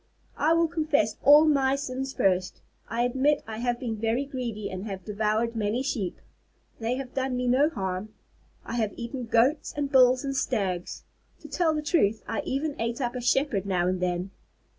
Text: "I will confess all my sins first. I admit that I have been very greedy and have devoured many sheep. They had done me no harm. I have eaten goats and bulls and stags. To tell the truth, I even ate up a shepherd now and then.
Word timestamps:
"I 0.35 0.53
will 0.53 0.67
confess 0.67 1.17
all 1.21 1.45
my 1.45 1.75
sins 1.75 2.11
first. 2.11 2.61
I 2.89 3.03
admit 3.03 3.43
that 3.45 3.51
I 3.51 3.57
have 3.59 3.79
been 3.79 3.95
very 3.97 4.25
greedy 4.25 4.67
and 4.67 4.87
have 4.87 5.05
devoured 5.05 5.55
many 5.55 5.83
sheep. 5.83 6.17
They 6.79 6.95
had 6.95 7.13
done 7.13 7.37
me 7.37 7.45
no 7.45 7.69
harm. 7.69 8.09
I 8.65 8.77
have 8.77 8.93
eaten 8.97 9.25
goats 9.25 9.75
and 9.77 9.91
bulls 9.91 10.25
and 10.25 10.35
stags. 10.35 11.03
To 11.41 11.47
tell 11.47 11.75
the 11.75 11.83
truth, 11.83 12.23
I 12.27 12.41
even 12.45 12.75
ate 12.81 12.99
up 12.99 13.13
a 13.13 13.21
shepherd 13.21 13.67
now 13.67 13.85
and 13.87 13.99
then. 13.99 14.31